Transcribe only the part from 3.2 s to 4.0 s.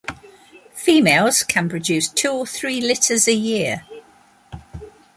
a year.